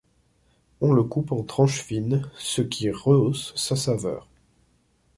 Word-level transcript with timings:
On 0.79 0.93
le 0.93 1.03
coupe 1.03 1.31
en 1.31 1.43
tranche 1.43 1.79
fine 1.79 2.27
ce 2.35 2.63
qui 2.63 2.89
rehausse 2.89 3.53
sa 3.55 3.75
saveur. 3.75 4.27